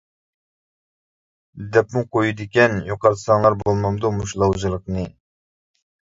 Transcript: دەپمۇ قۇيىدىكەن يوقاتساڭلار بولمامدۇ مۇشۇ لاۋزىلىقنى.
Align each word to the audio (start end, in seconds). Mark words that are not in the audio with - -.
دەپمۇ 1.75 2.01
قۇيىدىكەن 2.15 2.73
يوقاتساڭلار 2.87 3.57
بولمامدۇ 3.59 4.11
مۇشۇ 4.15 4.41
لاۋزىلىقنى. 4.45 5.05